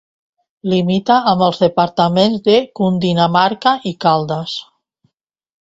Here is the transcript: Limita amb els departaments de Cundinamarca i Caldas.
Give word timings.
Limita 0.71 1.17
amb 1.31 1.43
els 1.49 1.59
departaments 1.65 2.41
de 2.49 2.57
Cundinamarca 2.81 3.77
i 3.91 3.95
Caldas. 4.07 4.57